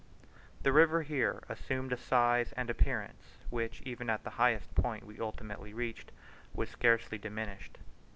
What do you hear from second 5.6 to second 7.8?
reached, was scarcely diminished.